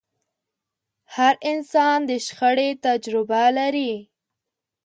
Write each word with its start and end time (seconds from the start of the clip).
هر 1.15 1.35
انسان 1.51 1.97
د 2.09 2.11
شخړې 2.25 2.69
تجربه 2.85 3.43
لري. 3.57 3.93